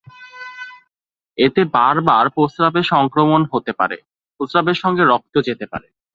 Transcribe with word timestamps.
এতে 1.37 1.61
বারবার 1.73 2.25
প্রস্রাবে 2.35 2.81
সংক্রমণ 2.93 3.41
হতে 3.51 3.71
পারে, 3.73 3.97
প্রস্রাবের 4.39 4.77
সঙ্গে 4.83 5.03
রক্ত 5.03 5.35
যেতে 5.47 5.65
পারে। 5.71 5.87